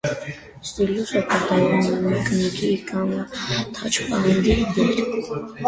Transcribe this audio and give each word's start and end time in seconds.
Ստիլուսը 0.69 1.21
կատարում 1.33 1.85
է 1.91 1.99
մկնիկի 2.07 2.71
կամ 2.89 3.13
թաչպադի 3.77 4.37
դեր։ 4.43 5.01